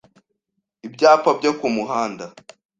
[0.87, 2.25] Ibyapa byo ku muhanda,